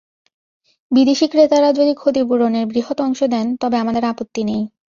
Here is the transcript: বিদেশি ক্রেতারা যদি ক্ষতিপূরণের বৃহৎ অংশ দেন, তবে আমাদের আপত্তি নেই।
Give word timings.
বিদেশি 0.91 1.25
ক্রেতারা 1.27 1.69
যদি 1.73 1.93
ক্ষতিপূরণের 1.93 2.65
বৃহৎ 2.65 2.97
অংশ 3.01 3.19
দেন, 3.33 3.47
তবে 3.61 3.75
আমাদের 3.77 4.03
আপত্তি 4.05 4.41
নেই। 4.43 4.61